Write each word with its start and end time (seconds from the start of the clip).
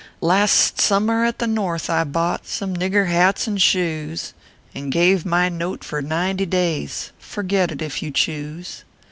Last 0.21 0.79
summer 0.81 1.23
at 1.25 1.37
the 1.37 1.45
North 1.45 1.87
I 1.87 2.03
bought, 2.05 2.45
Somo 2.45 2.75
nigger 2.75 3.05
hats 3.05 3.45
and 3.45 3.61
shoes, 3.61 4.33
And 4.73 4.91
gave 4.91 5.27
my 5.27 5.47
note 5.47 5.83
for 5.83 6.01
ninety 6.01 6.47
days; 6.47 7.11
Forget 7.19 7.71
it 7.71 7.83
if 7.83 8.01
you 8.01 8.09
choose. 8.09 8.83